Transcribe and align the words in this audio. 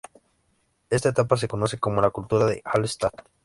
Esta 0.89 1.09
etapa 1.09 1.37
se 1.37 1.47
conoce 1.47 1.77
como 1.77 2.01
la 2.01 2.09
cultura 2.09 2.47
de 2.47 2.63
Hallstatt. 2.65 3.21